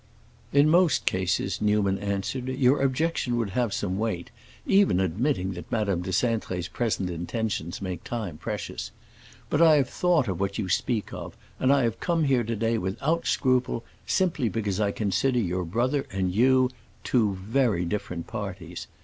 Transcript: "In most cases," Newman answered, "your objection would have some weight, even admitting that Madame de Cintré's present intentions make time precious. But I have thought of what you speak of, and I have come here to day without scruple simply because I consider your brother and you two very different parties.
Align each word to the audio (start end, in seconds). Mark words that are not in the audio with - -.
"In 0.51 0.67
most 0.67 1.05
cases," 1.05 1.61
Newman 1.61 1.99
answered, 1.99 2.47
"your 2.49 2.81
objection 2.81 3.37
would 3.37 3.51
have 3.51 3.71
some 3.71 3.99
weight, 3.99 4.31
even 4.65 4.99
admitting 4.99 5.51
that 5.51 5.71
Madame 5.71 6.01
de 6.01 6.09
Cintré's 6.09 6.67
present 6.67 7.07
intentions 7.11 7.83
make 7.83 8.03
time 8.03 8.37
precious. 8.37 8.89
But 9.51 9.61
I 9.61 9.75
have 9.75 9.87
thought 9.89 10.27
of 10.27 10.39
what 10.39 10.57
you 10.57 10.69
speak 10.69 11.13
of, 11.13 11.37
and 11.59 11.71
I 11.71 11.83
have 11.83 11.99
come 11.99 12.23
here 12.23 12.43
to 12.43 12.55
day 12.55 12.79
without 12.79 13.27
scruple 13.27 13.83
simply 14.07 14.49
because 14.49 14.79
I 14.79 14.91
consider 14.91 15.37
your 15.37 15.65
brother 15.65 16.07
and 16.11 16.33
you 16.33 16.71
two 17.03 17.35
very 17.35 17.85
different 17.85 18.25
parties. 18.25 18.87